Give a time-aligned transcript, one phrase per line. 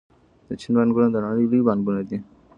[0.47, 2.17] د چین بانکونه د نړۍ لوی بانکونه دي.